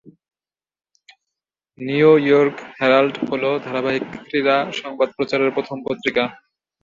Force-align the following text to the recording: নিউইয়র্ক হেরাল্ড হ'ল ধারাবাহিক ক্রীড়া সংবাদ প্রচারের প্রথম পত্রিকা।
নিউইয়র্ক 1.79 2.55
হেরাল্ড 2.79 3.15
হ'ল 3.27 3.43
ধারাবাহিক 3.65 4.05
ক্রীড়া 4.21 4.57
সংবাদ 4.81 5.09
প্রচারের 5.17 5.49
প্রথম 5.55 5.77
পত্রিকা। 5.85 6.23